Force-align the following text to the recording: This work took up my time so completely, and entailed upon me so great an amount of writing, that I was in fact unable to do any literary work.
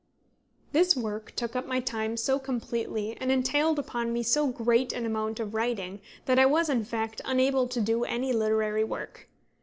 This 0.71 0.95
work 0.95 1.31
took 1.35 1.55
up 1.55 1.67
my 1.67 1.79
time 1.79 2.17
so 2.17 2.39
completely, 2.39 3.15
and 3.17 3.31
entailed 3.31 3.77
upon 3.77 4.11
me 4.11 4.23
so 4.23 4.47
great 4.47 4.91
an 4.93 5.05
amount 5.05 5.39
of 5.39 5.53
writing, 5.53 6.01
that 6.25 6.39
I 6.39 6.45
was 6.47 6.69
in 6.69 6.83
fact 6.83 7.21
unable 7.23 7.67
to 7.67 7.79
do 7.79 8.03
any 8.03 8.33
literary 8.33 8.83
work. 8.83 9.29